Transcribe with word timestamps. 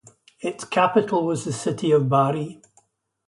Its 0.39 0.65
capital 0.65 1.27
was 1.27 1.45
the 1.45 1.53
city 1.53 1.91
of 1.91 2.09
Bari. 2.09 2.59